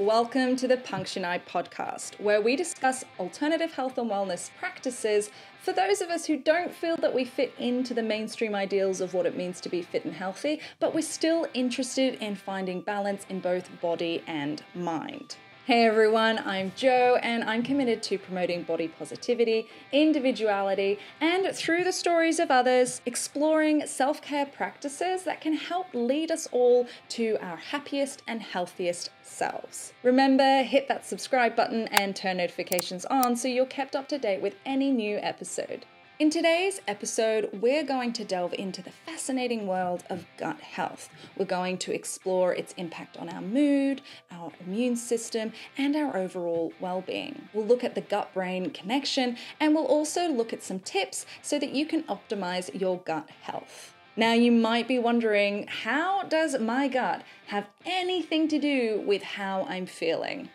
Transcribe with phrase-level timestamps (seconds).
[0.00, 5.30] Welcome to the Punction Eye podcast, where we discuss alternative health and wellness practices
[5.62, 9.12] for those of us who don't feel that we fit into the mainstream ideals of
[9.12, 13.26] what it means to be fit and healthy, but we're still interested in finding balance
[13.28, 15.36] in both body and mind.
[15.66, 21.92] Hey everyone, I'm Jo, and I'm committed to promoting body positivity, individuality, and through the
[21.92, 27.58] stories of others, exploring self care practices that can help lead us all to our
[27.58, 29.92] happiest and healthiest selves.
[30.02, 34.40] Remember, hit that subscribe button and turn notifications on so you're kept up to date
[34.40, 35.84] with any new episode.
[36.20, 41.08] In today's episode, we're going to delve into the fascinating world of gut health.
[41.38, 46.74] We're going to explore its impact on our mood, our immune system, and our overall
[46.78, 47.48] well being.
[47.54, 51.58] We'll look at the gut brain connection and we'll also look at some tips so
[51.58, 53.94] that you can optimize your gut health.
[54.14, 59.64] Now, you might be wondering how does my gut have anything to do with how
[59.70, 60.50] I'm feeling?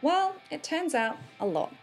[0.00, 1.74] Well, it turns out a lot.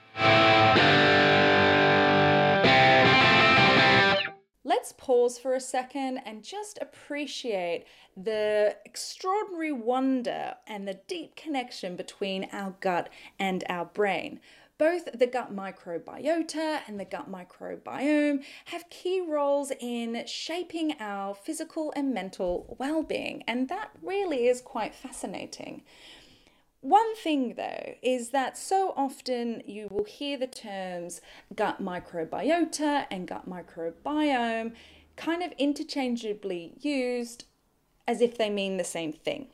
[4.69, 11.95] Let's pause for a second and just appreciate the extraordinary wonder and the deep connection
[11.95, 13.09] between our gut
[13.39, 14.39] and our brain.
[14.77, 21.91] Both the gut microbiota and the gut microbiome have key roles in shaping our physical
[21.95, 25.81] and mental well being, and that really is quite fascinating.
[26.81, 31.19] One thing, though, is that so often you will hear the terms
[31.53, 34.73] gut microbiota and gut microbiome
[35.17, 37.43] kind of interchangeably used
[38.07, 39.47] as if they mean the same thing.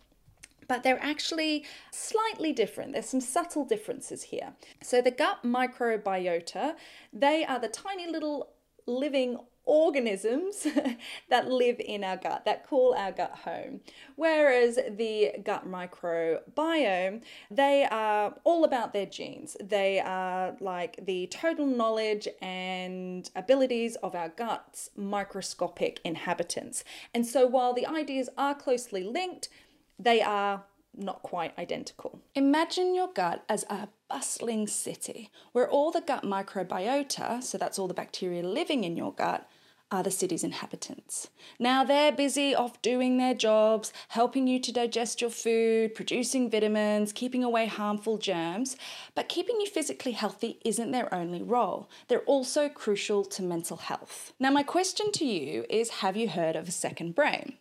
[0.68, 2.94] But they're actually slightly different.
[2.94, 4.54] There's some subtle differences here.
[4.82, 6.76] So, the gut microbiota,
[7.12, 8.54] they are the tiny little
[8.86, 10.68] living organisms
[11.30, 13.82] that live in our gut, that call our gut home.
[14.16, 19.58] Whereas the gut microbiome, they are all about their genes.
[19.62, 26.84] They are like the total knowledge and abilities of our gut's microscopic inhabitants.
[27.14, 29.50] And so while the ideas are closely linked,
[29.98, 30.66] they are
[30.98, 32.22] not quite identical.
[32.36, 37.88] Imagine your gut as a bustling city where all the gut microbiota, so that's all
[37.88, 39.48] the bacteria living in your gut,
[39.96, 41.30] are the city's inhabitants.
[41.58, 47.14] Now they're busy off doing their jobs, helping you to digest your food, producing vitamins,
[47.14, 48.76] keeping away harmful germs,
[49.16, 51.90] but keeping you physically healthy isn't their only role.
[52.10, 54.34] They're also crucial to mental health.
[54.40, 57.58] Now, my question to you is Have you heard of a second brain?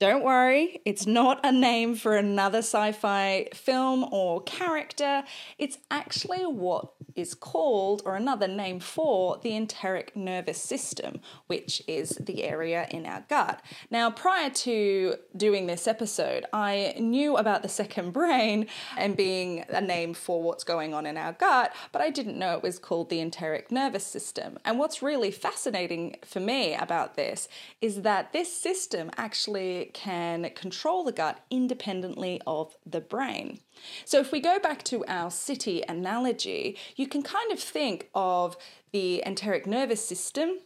[0.00, 5.22] Don't worry, it's not a name for another sci fi film or character.
[5.56, 12.10] It's actually what is called, or another name for, the enteric nervous system, which is
[12.20, 13.62] the area in our gut.
[13.88, 18.66] Now, prior to doing this episode, I knew about the second brain
[18.96, 22.56] and being a name for what's going on in our gut, but I didn't know
[22.56, 24.58] it was called the enteric nervous system.
[24.64, 27.48] And what's really fascinating for me about this
[27.80, 33.58] is that this system actually can control the gut independently of the brain.
[34.04, 38.56] So, if we go back to our city analogy, you can kind of think of
[38.92, 40.58] the enteric nervous system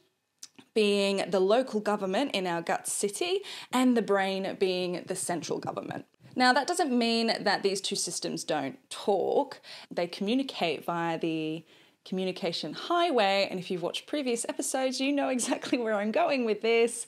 [0.75, 3.41] being the local government in our gut city
[3.73, 6.05] and the brain being the central government.
[6.37, 11.65] Now, that doesn't mean that these two systems don't talk, they communicate via the
[12.05, 13.49] communication highway.
[13.51, 17.07] And if you've watched previous episodes, you know exactly where I'm going with this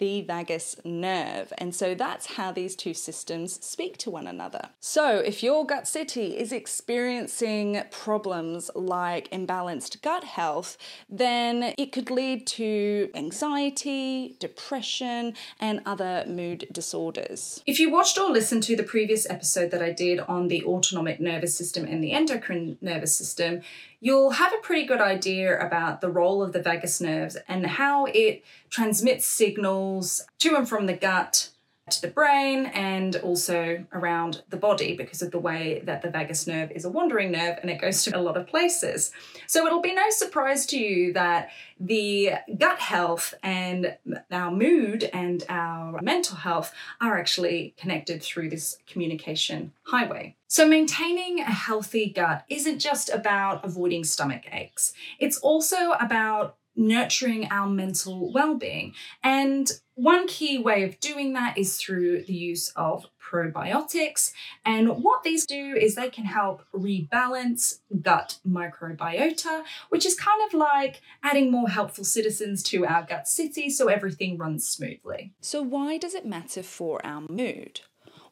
[0.00, 1.52] the vagus nerve.
[1.58, 4.70] And so that's how these two systems speak to one another.
[4.80, 10.76] So if your gut city is experiencing problems like imbalanced gut health,
[11.08, 17.62] then it could lead to anxiety, depression, and other mood disorders.
[17.66, 21.20] If you watched or listened to the previous episode that I did on the autonomic
[21.20, 23.60] nervous system and the endocrine nervous system,
[24.00, 28.06] you'll have a pretty good idea about the role of the vagus nerves and how
[28.06, 31.50] it transmits signals to and from the gut
[31.90, 36.46] to the brain and also around the body because of the way that the vagus
[36.46, 39.12] nerve is a wandering nerve and it goes to a lot of places.
[39.46, 43.96] So it'll be no surprise to you that the gut health and
[44.30, 50.36] our mood and our mental health are actually connected through this communication highway.
[50.46, 57.48] So, maintaining a healthy gut isn't just about avoiding stomach aches, it's also about nurturing
[57.50, 58.94] our mental well being.
[59.22, 59.70] And
[60.02, 64.32] one key way of doing that is through the use of probiotics.
[64.64, 70.54] And what these do is they can help rebalance gut microbiota, which is kind of
[70.54, 75.32] like adding more helpful citizens to our gut city so everything runs smoothly.
[75.40, 77.80] So, why does it matter for our mood?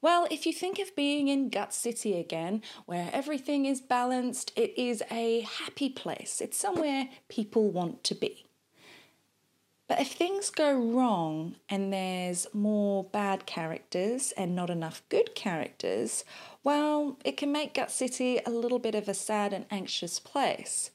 [0.01, 4.79] Well, if you think of being in Gut City again, where everything is balanced, it
[4.79, 6.41] is a happy place.
[6.41, 8.48] It's somewhere people want to be.
[9.89, 16.25] But if things go wrong and there's more bad characters and not enough good characters,
[16.63, 20.91] well, it can make Gut City a little bit of a sad and anxious place.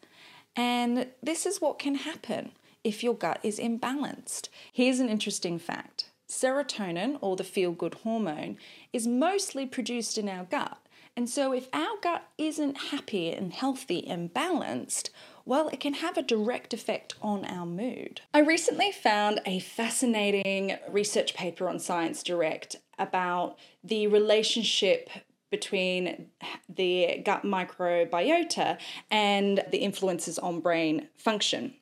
[0.56, 2.52] And this is what can happen
[2.84, 4.50] if your gut is imbalanced.
[4.72, 8.58] Here's an interesting fact serotonin, or the feel good hormone,
[8.92, 10.78] is mostly produced in our gut.
[11.16, 15.12] And so, if our gut isn't happy and healthy and balanced,
[15.46, 18.22] well, it can have a direct effect on our mood.
[18.34, 25.10] I recently found a fascinating research paper on Science Direct about the relationship
[25.50, 26.30] between
[26.68, 28.78] the gut microbiota
[29.12, 31.76] and the influences on brain function.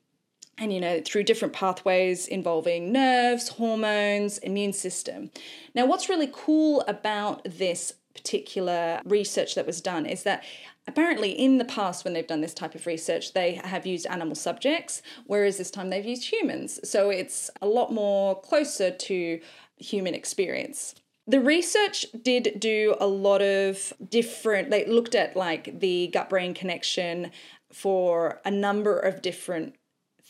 [0.57, 5.31] And, you know, through different pathways involving nerves, hormones, immune system.
[5.73, 10.43] Now, what's really cool about this particular research that was done is that
[10.91, 14.35] apparently in the past when they've done this type of research they have used animal
[14.35, 16.79] subjects whereas this time they've used humans.
[16.87, 19.39] So it's a lot more closer to
[19.77, 20.95] human experience.
[21.27, 26.53] The research did do a lot of different they looked at like the gut brain
[26.53, 27.31] connection
[27.71, 29.75] for a number of different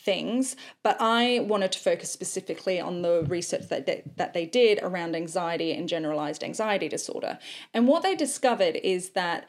[0.04, 4.80] things but i wanted to focus specifically on the research that they, that they did
[4.82, 7.38] around anxiety and generalized anxiety disorder.
[7.72, 9.46] And what they discovered is that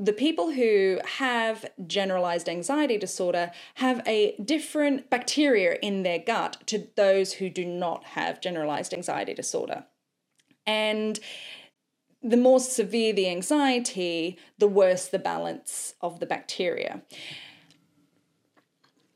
[0.00, 6.88] the people who have generalized anxiety disorder have a different bacteria in their gut to
[6.96, 9.84] those who do not have generalized anxiety disorder.
[10.66, 11.20] And
[12.22, 17.02] the more severe the anxiety, the worse the balance of the bacteria.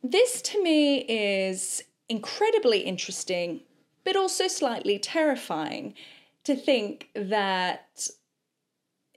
[0.03, 3.63] This to me is incredibly interesting,
[4.05, 5.95] but also slightly terrifying
[6.45, 8.11] to think that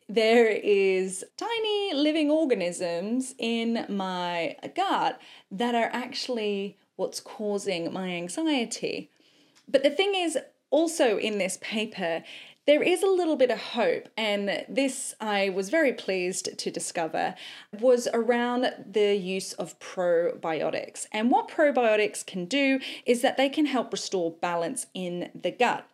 [0.09, 5.19] there is tiny living organisms in my gut
[5.51, 9.09] that are actually what's causing my anxiety.
[9.67, 10.37] But the thing is,
[10.69, 12.23] also in this paper,
[12.65, 17.35] there is a little bit of hope, and this I was very pleased to discover
[17.79, 21.05] was around the use of probiotics.
[21.13, 25.87] And what probiotics can do is that they can help restore balance in the gut.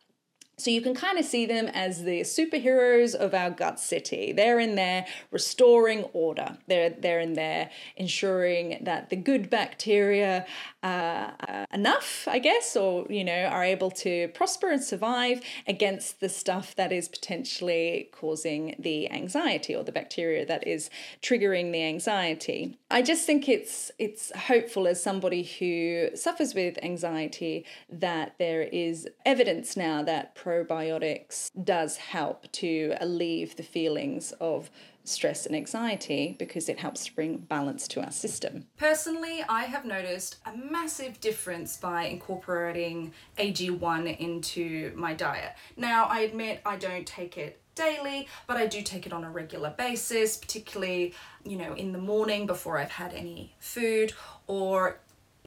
[0.58, 4.32] So you can kind of see them as the superheroes of our gut city.
[4.32, 6.58] They're in there restoring order.
[6.68, 10.46] They're they're in there ensuring that the good bacteria
[10.84, 16.20] are uh, enough, I guess, or you know, are able to prosper and survive against
[16.20, 20.90] the stuff that is potentially causing the anxiety or the bacteria that is
[21.22, 22.78] triggering the anxiety.
[22.92, 29.08] I just think it's it's hopeful as somebody who suffers with anxiety that there is
[29.26, 34.70] evidence now that probiotics does help to alleviate the feelings of
[35.06, 38.66] stress and anxiety because it helps to bring balance to our system.
[38.78, 45.54] Personally, I have noticed a massive difference by incorporating AG1 into my diet.
[45.76, 49.32] Now, I admit I don't take it daily, but I do take it on a
[49.32, 51.14] regular basis, particularly,
[51.44, 54.14] you know, in the morning before I've had any food
[54.48, 55.00] or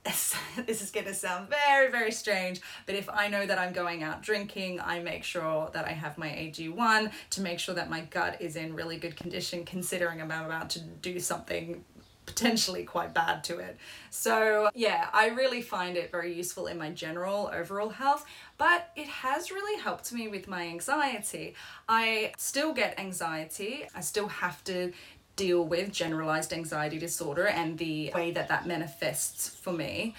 [0.66, 4.02] this is going to sound very, very strange, but if I know that I'm going
[4.02, 8.02] out drinking, I make sure that I have my AG1 to make sure that my
[8.02, 11.84] gut is in really good condition, considering I'm about to do something
[12.26, 13.78] potentially quite bad to it.
[14.10, 18.26] So, yeah, I really find it very useful in my general overall health,
[18.58, 21.54] but it has really helped me with my anxiety.
[21.88, 24.92] I still get anxiety, I still have to
[25.36, 30.14] deal with generalized anxiety disorder and the way that that manifests for me,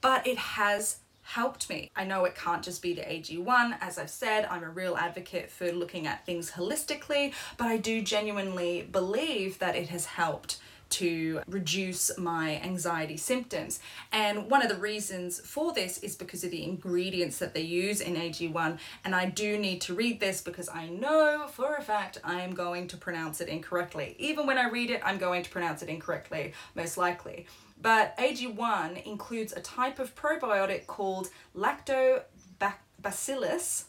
[0.00, 1.90] but it has helped me.
[1.94, 3.76] I know it can't just be the AG1.
[3.80, 8.00] As I've said, I'm a real advocate for looking at things holistically, but I do
[8.00, 10.58] genuinely believe that it has helped
[10.90, 13.80] to reduce my anxiety symptoms.
[14.12, 18.00] And one of the reasons for this is because of the ingredients that they use
[18.00, 18.78] in AG1.
[19.04, 22.54] And I do need to read this because I know for a fact I am
[22.54, 24.16] going to pronounce it incorrectly.
[24.18, 27.46] Even when I read it, I'm going to pronounce it incorrectly, most likely.
[27.80, 33.84] But AG1 includes a type of probiotic called Lactobacillus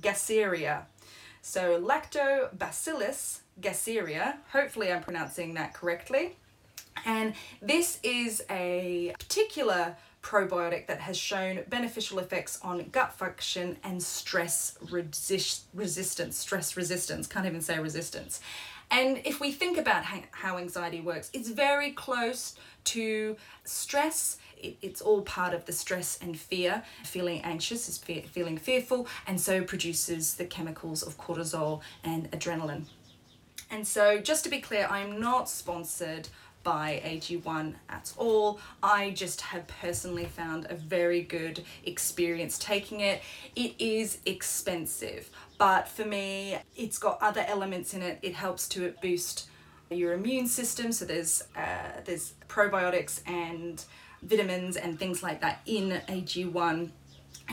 [0.00, 0.84] gasseriae.
[1.42, 6.36] So, Lactobacillus gasseriae, hopefully I'm pronouncing that correctly.
[7.04, 14.02] And this is a particular probiotic that has shown beneficial effects on gut function and
[14.02, 18.40] stress resist- resistance, stress resistance, can't even say resistance.
[18.90, 24.38] And if we think about how anxiety works, it's very close to stress.
[24.82, 26.82] it's all part of the stress and fear.
[27.04, 32.84] Feeling anxious is fe- feeling fearful, and so produces the chemicals of cortisol and adrenaline.
[33.70, 36.28] And so, just to be clear, I'm not sponsored
[36.62, 38.60] by AG1 at all.
[38.82, 43.22] I just have personally found a very good experience taking it.
[43.56, 48.18] It is expensive, but for me, it's got other elements in it.
[48.22, 49.48] It helps to boost
[49.90, 50.92] your immune system.
[50.92, 53.84] So there's uh, there's probiotics and
[54.22, 56.90] vitamins and things like that in AG1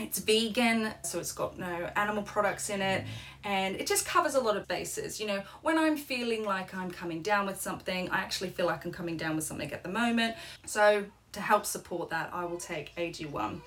[0.00, 3.04] it's vegan, so it's got no animal products in it,
[3.44, 5.20] and it just covers a lot of bases.
[5.20, 8.84] You know, when I'm feeling like I'm coming down with something, I actually feel like
[8.84, 10.36] I'm coming down with something at the moment.
[10.66, 13.60] So, to help support that, I will take AG1.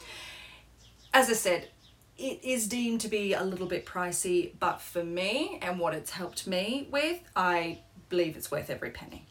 [1.13, 1.69] As I said,
[2.17, 6.11] it is deemed to be a little bit pricey, but for me and what it's
[6.11, 9.25] helped me with, I believe it's worth every penny.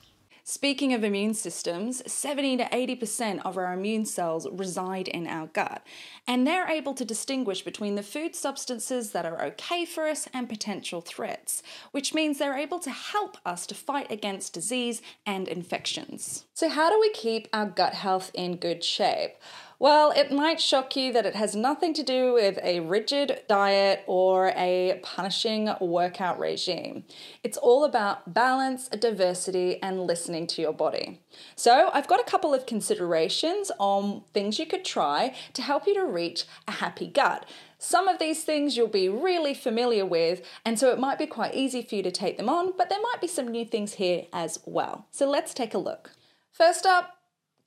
[0.51, 5.87] Speaking of immune systems, 70 to 80% of our immune cells reside in our gut,
[6.27, 10.49] and they're able to distinguish between the food substances that are okay for us and
[10.49, 16.47] potential threats, which means they're able to help us to fight against disease and infections.
[16.53, 19.37] So, how do we keep our gut health in good shape?
[19.81, 24.05] Well, it might shock you that it has nothing to do with a rigid diet
[24.07, 27.05] or a punishing workout regime.
[27.43, 31.23] It's all about balance, diversity, and listening to your body.
[31.57, 35.95] So, I've got a couple of considerations on things you could try to help you
[35.95, 37.47] to reach a happy gut.
[37.79, 41.55] Some of these things you'll be really familiar with, and so it might be quite
[41.55, 44.27] easy for you to take them on, but there might be some new things here
[44.31, 45.07] as well.
[45.11, 46.11] So, let's take a look.
[46.53, 47.20] First up,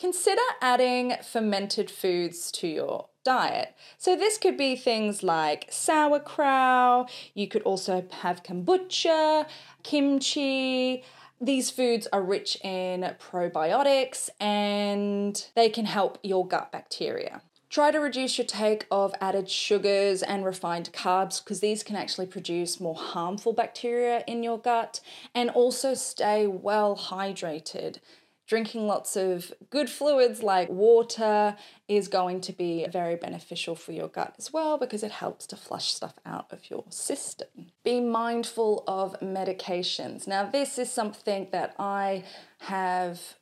[0.03, 3.73] Consider adding fermented foods to your diet.
[3.97, 9.47] So, this could be things like sauerkraut, you could also have kombucha,
[9.81, 11.05] kimchi.
[11.39, 17.41] These foods are rich in probiotics and they can help your gut bacteria.
[17.69, 22.27] Try to reduce your take of added sugars and refined carbs because these can actually
[22.27, 24.99] produce more harmful bacteria in your gut
[25.33, 27.99] and also stay well hydrated.
[28.45, 31.55] Drinking lots of good fluids like water
[31.87, 35.55] is going to be very beneficial for your gut as well because it helps to
[35.55, 37.47] flush stuff out of your system.
[37.83, 40.27] Be mindful of medications.
[40.27, 42.25] Now, this is something that I
[42.59, 43.35] have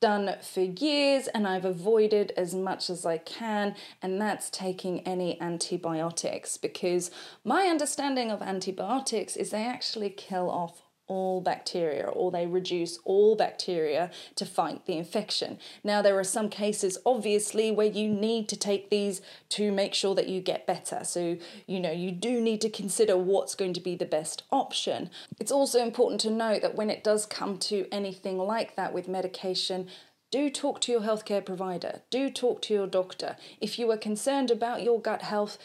[0.00, 5.40] done for years and I've avoided as much as I can, and that's taking any
[5.40, 7.10] antibiotics because
[7.44, 13.36] my understanding of antibiotics is they actually kill off all bacteria or they reduce all
[13.36, 15.58] bacteria to fight the infection.
[15.82, 19.20] Now, there are some cases, obviously, where you need to take these
[19.50, 21.04] to make sure that you get better.
[21.04, 25.10] So, you know, you do need to consider what's going to be the best option.
[25.38, 29.08] It's also important to note that when it does come to anything like that with
[29.08, 29.88] medication,
[30.34, 33.36] do talk to your healthcare provider, do talk to your doctor.
[33.60, 35.58] If you are concerned about your gut health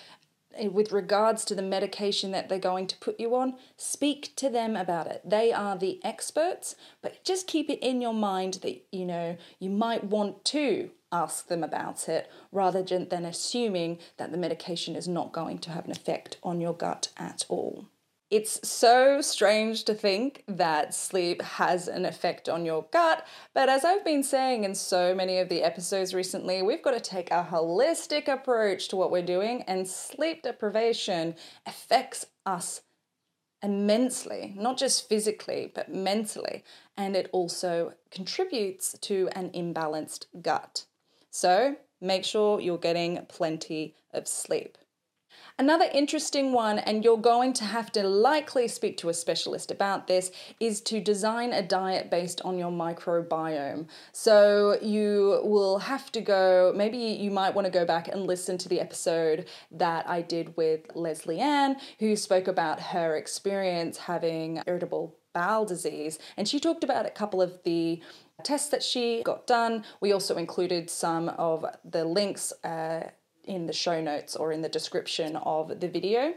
[0.67, 4.75] with regards to the medication that they're going to put you on, speak to them
[4.75, 5.21] about it.
[5.23, 9.69] They are the experts, but just keep it in your mind that you know you
[9.69, 15.31] might want to ask them about it rather than assuming that the medication is not
[15.31, 17.87] going to have an effect on your gut at all.
[18.29, 23.83] It's so strange to think that sleep has an effect on your gut, but as
[23.83, 27.47] I've been saying in so many of the episodes recently, we've got to take a
[27.49, 31.33] holistic approach to what we're doing, and sleep deprivation
[31.65, 32.81] affects us
[33.63, 36.63] immensely, not just physically, but mentally,
[36.95, 40.85] and it also contributes to an imbalanced gut.
[41.31, 44.77] So make sure you're getting plenty of sleep.
[45.59, 50.07] Another interesting one, and you're going to have to likely speak to a specialist about
[50.07, 53.85] this, is to design a diet based on your microbiome.
[54.13, 58.57] So you will have to go, maybe you might want to go back and listen
[58.57, 64.63] to the episode that I did with Leslie Ann, who spoke about her experience having
[64.65, 66.19] irritable bowel disease.
[66.37, 68.01] And she talked about a couple of the
[68.43, 69.83] tests that she got done.
[69.99, 72.53] We also included some of the links.
[72.63, 73.09] Uh,
[73.45, 76.33] in the show notes or in the description of the video.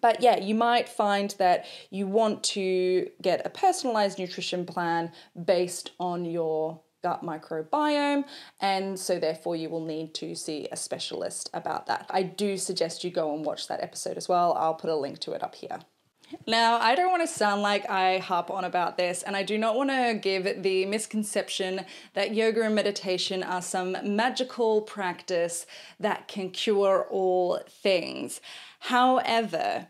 [0.00, 5.12] But yeah, you might find that you want to get a personalized nutrition plan
[5.44, 8.24] based on your gut microbiome,
[8.60, 12.06] and so therefore you will need to see a specialist about that.
[12.08, 14.54] I do suggest you go and watch that episode as well.
[14.54, 15.80] I'll put a link to it up here.
[16.46, 19.58] Now, I don't want to sound like I harp on about this, and I do
[19.58, 21.84] not want to give the misconception
[22.14, 25.66] that yoga and meditation are some magical practice
[26.00, 28.40] that can cure all things.
[28.80, 29.88] However,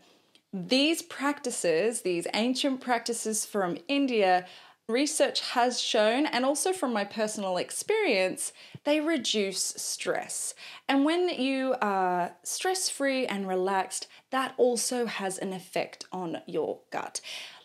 [0.53, 4.45] these practices, these ancient practices from India,
[4.87, 8.51] research has shown, and also from my personal experience,
[8.83, 10.53] they reduce stress.
[10.89, 16.79] And when you are stress free and relaxed, that also has an effect on your
[16.91, 17.21] gut.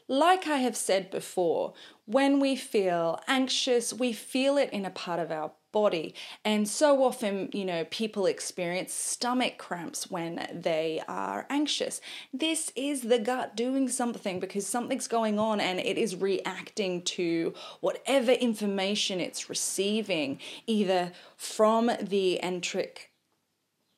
[0.07, 1.75] Like I have said before,
[2.07, 6.15] when we feel anxious, we feel it in a part of our body.
[6.45, 12.01] And so often, you know, people experience stomach cramps when they are anxious.
[12.33, 17.55] This is the gut doing something because something's going on and it is reacting to
[17.81, 23.11] whatever information it's receiving, either from the enteric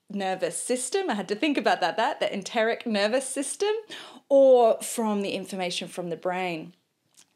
[0.09, 1.09] nervous system.
[1.09, 3.73] I had to think about that, that, the enteric nervous system,
[4.29, 6.75] or from the information from the brain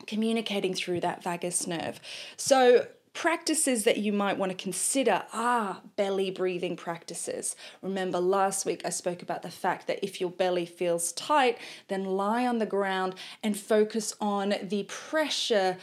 [0.06, 2.00] communicating through that vagus nerve.
[2.36, 7.54] So practices that you might want to consider are belly breathing practices.
[7.80, 12.04] Remember, last week I spoke about the fact that if your belly feels tight, then
[12.04, 15.78] lie on the ground and focus on the pressure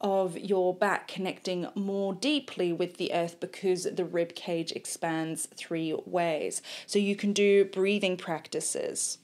[0.00, 5.92] of your back connecting more deeply with the earth because the rib cage expands three
[6.06, 6.62] ways.
[6.86, 9.18] So you can do breathing practices.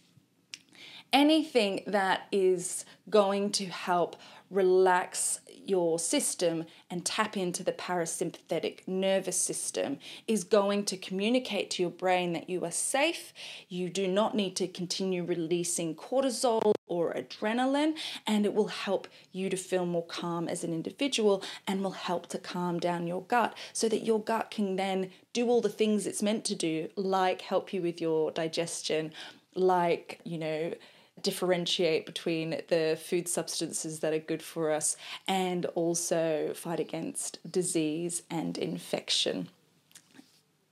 [1.13, 4.17] Anything that is going to help
[4.53, 11.83] relax your system and tap into the parasympathetic nervous system is going to communicate to
[11.83, 13.33] your brain that you are safe.
[13.69, 17.95] You do not need to continue releasing cortisol or adrenaline,
[18.27, 22.27] and it will help you to feel more calm as an individual and will help
[22.29, 26.07] to calm down your gut so that your gut can then do all the things
[26.07, 29.13] it's meant to do, like help you with your digestion,
[29.55, 30.73] like, you know,
[31.21, 34.97] differentiate between the food substances that are good for us
[35.29, 39.49] and also fight against disease and infection.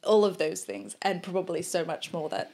[0.03, 2.51] All of those things, and probably so much more that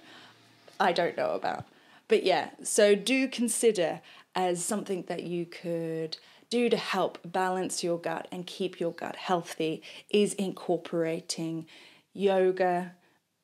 [0.80, 1.64] I don't know about.
[2.08, 4.00] But yeah, so do consider
[4.34, 6.18] as something that you could
[6.50, 11.66] do to help balance your gut and keep your gut healthy is incorporating
[12.12, 12.92] yoga,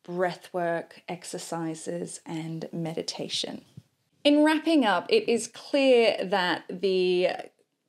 [0.04, 3.64] breath work, exercises, and meditation.
[4.25, 7.29] In wrapping up, it is clear that the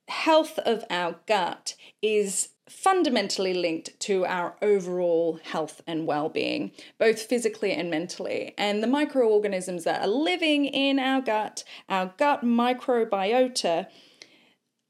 [0.08, 7.72] health of our gut is fundamentally linked to our overall health and well-being both physically
[7.72, 8.54] and mentally.
[8.58, 13.88] And the microorganisms that are living in our gut our gut microbiota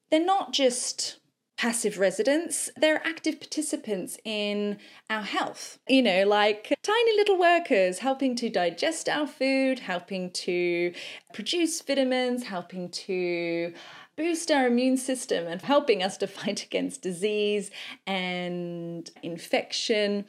[0.10, 1.18] they're not just
[1.64, 4.78] passive residents, they're active participants in
[5.10, 5.80] our health.
[5.88, 10.92] You know, like tiny little workers helping to digest our food, helping to
[11.34, 13.74] produce vitamins, helping to
[14.18, 17.72] boost our immune system and helping us to fight against disease
[18.06, 20.26] and infection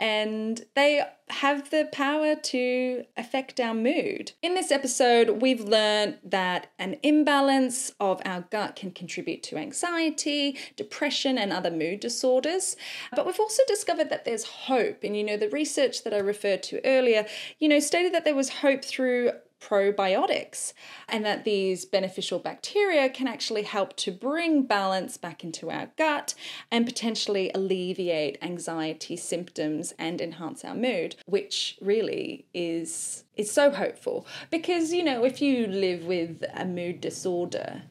[0.00, 4.32] and they have the power to affect our mood.
[4.42, 10.58] In this episode, we've learned that an imbalance of our gut can contribute to anxiety,
[10.74, 12.76] depression, and other mood disorders.
[13.14, 15.04] But we've also discovered that there's hope.
[15.04, 17.26] And you know, the research that I referred to earlier,
[17.58, 20.72] you know, stated that there was hope through probiotics,
[21.08, 26.34] and that these beneficial bacteria can actually help to bring balance back into our gut
[26.70, 34.26] and potentially alleviate anxiety symptoms and enhance our mood, which really is is so hopeful
[34.50, 37.82] because you know if you live with a mood disorder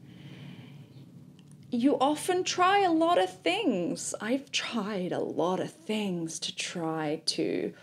[1.72, 4.16] you often try a lot of things.
[4.20, 7.74] I've tried a lot of things to try to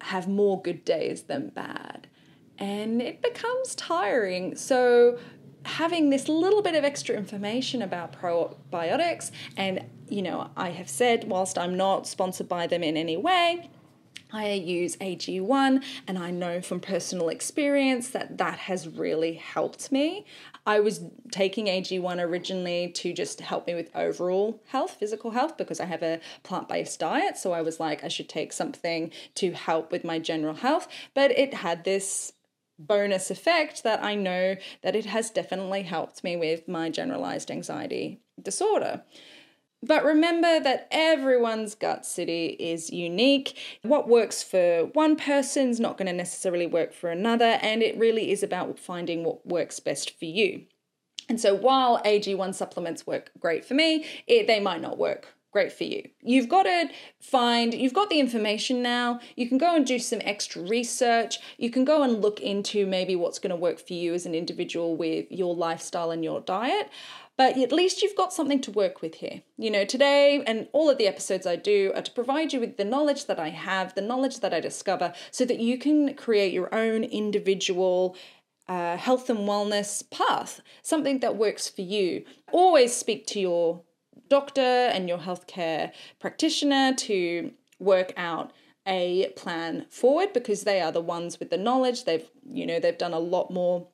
[0.00, 2.08] have more good days than bad
[2.58, 4.56] and it becomes tiring.
[4.56, 5.18] So,
[5.64, 11.24] having this little bit of extra information about probiotics, and you know, I have said,
[11.28, 13.70] whilst I'm not sponsored by them in any way,
[14.32, 20.26] I use AG1 and I know from personal experience that that has really helped me.
[20.66, 25.80] I was taking AG1 originally to just help me with overall health, physical health, because
[25.80, 27.38] I have a plant based diet.
[27.38, 30.88] So I was like, I should take something to help with my general health.
[31.14, 32.34] But it had this
[32.78, 38.20] bonus effect that I know that it has definitely helped me with my generalized anxiety
[38.40, 39.02] disorder.
[39.82, 43.56] But remember that everyone's gut city is unique.
[43.82, 48.32] What works for one person's not going to necessarily work for another, and it really
[48.32, 50.64] is about finding what works best for you.
[51.28, 55.72] And so while AG1 supplements work great for me, it, they might not work great
[55.72, 56.08] for you.
[56.22, 59.20] You've got to find, you've got the information now.
[59.36, 61.38] You can go and do some extra research.
[61.56, 64.34] You can go and look into maybe what's going to work for you as an
[64.34, 66.90] individual with your lifestyle and your diet.
[67.36, 69.42] But at least you've got something to work with here.
[69.56, 72.76] You know, today and all of the episodes I do are to provide you with
[72.76, 76.52] the knowledge that I have, the knowledge that I discover, so that you can create
[76.52, 78.16] your own individual
[78.68, 82.24] uh, health and wellness path, something that works for you.
[82.52, 83.82] Always speak to your
[84.28, 88.52] doctor and your healthcare practitioner to work out
[88.86, 92.04] a plan forward because they are the ones with the knowledge.
[92.04, 93.86] They've, you know, they've done a lot more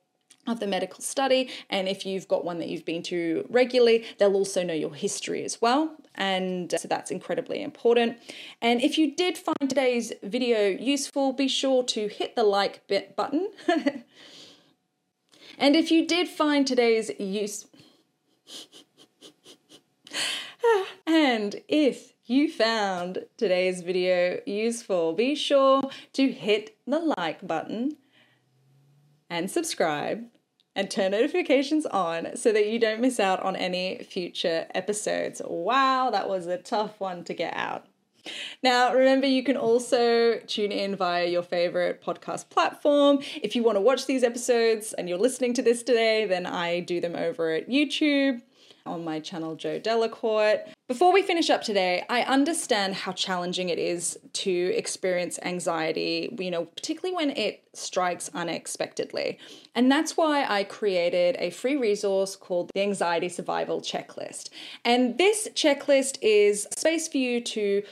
[0.47, 1.51] of the medical study.
[1.70, 5.42] And if you've got one that you've been to regularly they'll also know your history
[5.42, 5.97] as well.
[6.14, 8.18] And so that's incredibly important.
[8.61, 12.83] And if you did find today's video useful be sure to hit the like
[13.16, 13.51] button.
[15.59, 17.66] And if you did find today's use
[21.07, 25.83] and if you found today's video useful, be sure
[26.14, 27.96] to hit the like button
[29.29, 30.24] and subscribe
[30.77, 35.40] and turn notifications on so that you don't miss out on any future episodes.
[35.44, 37.87] Wow, that was a tough one to get out.
[38.62, 43.18] Now, remember, you can also tune in via your favorite podcast platform.
[43.42, 46.81] If you want to watch these episodes and you're listening to this today, then I
[46.81, 48.40] do them over at YouTube
[48.87, 50.61] on my channel, Jo Delacourt.
[50.88, 56.51] Before we finish up today, I understand how challenging it is to experience anxiety, you
[56.51, 59.38] know, particularly when it strikes unexpectedly.
[59.75, 64.51] And that's why I created a free resource called the Anxiety Survival Checklist.
[64.85, 67.83] And this checklist is space for you to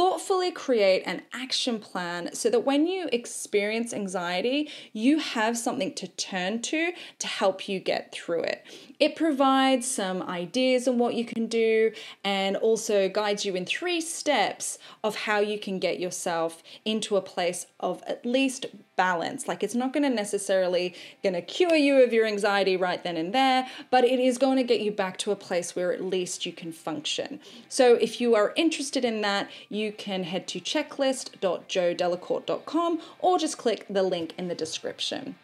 [0.00, 6.08] thoughtfully create an action plan so that when you experience anxiety, you have something to
[6.08, 8.64] turn to to help you get through it.
[8.98, 11.92] It provides some ideas on what you can do
[12.24, 17.20] and also guides you in three steps of how you can get yourself into a
[17.20, 18.64] place of at least
[19.00, 19.48] balance.
[19.48, 23.16] Like it's not going to necessarily going to cure you of your anxiety right then
[23.16, 26.04] and there, but it is going to get you back to a place where at
[26.04, 27.40] least you can function.
[27.70, 33.86] So if you are interested in that, you can head to checklist.jodelacourt.com or just click
[33.88, 35.36] the link in the description.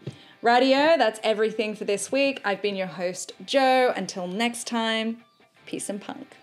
[0.43, 2.43] Radio, that's everything for this week.
[2.45, 3.91] I've been your host, Jo.
[3.97, 5.25] Until next time,
[5.65, 6.37] peace and punk.